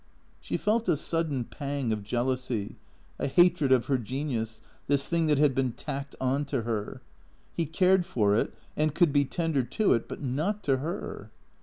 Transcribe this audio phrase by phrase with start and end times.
[0.39, 2.75] She felt a sudden pang of jealousy,
[3.19, 7.01] a hatred of her genius, this thing that had been tacked on to her.
[7.53, 11.29] He cared for it and could be tender to it, but not to her.